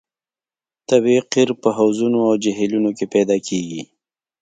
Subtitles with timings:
[0.89, 3.81] طبیعي قیر په حوضونو او جهیلونو کې پیدا کیږي